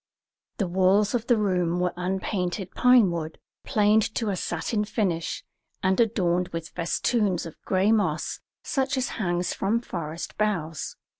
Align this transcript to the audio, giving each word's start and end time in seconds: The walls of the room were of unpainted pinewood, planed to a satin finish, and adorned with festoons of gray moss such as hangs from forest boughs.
The 0.57 0.65
walls 0.67 1.13
of 1.13 1.27
the 1.27 1.37
room 1.37 1.79
were 1.79 1.89
of 1.91 1.95
unpainted 1.95 2.71
pinewood, 2.73 3.37
planed 3.63 4.01
to 4.15 4.29
a 4.31 4.35
satin 4.35 4.83
finish, 4.83 5.43
and 5.83 5.99
adorned 5.99 6.47
with 6.47 6.69
festoons 6.69 7.45
of 7.45 7.61
gray 7.65 7.91
moss 7.91 8.39
such 8.63 8.97
as 8.97 9.09
hangs 9.09 9.53
from 9.53 9.79
forest 9.79 10.39
boughs. 10.39 10.95